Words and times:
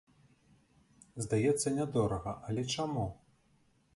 Здаецца 1.25 1.67
нядорага, 1.77 2.33
але 2.49 2.61
чаму? 2.77 3.05